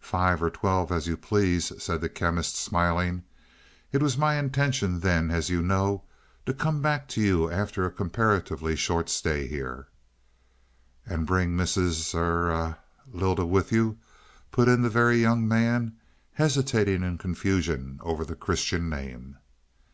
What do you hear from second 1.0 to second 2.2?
you please," said the